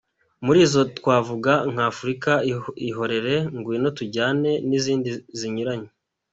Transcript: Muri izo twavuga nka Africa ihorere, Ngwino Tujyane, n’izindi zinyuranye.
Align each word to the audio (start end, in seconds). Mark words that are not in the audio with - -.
Muri 0.45 0.59
izo 0.67 0.81
twavuga 0.97 1.51
nka 1.71 1.83
Africa 1.93 2.31
ihorere, 2.89 3.35
Ngwino 3.57 3.89
Tujyane, 3.97 4.51
n’izindi 4.69 5.09
zinyuranye. 5.39 5.89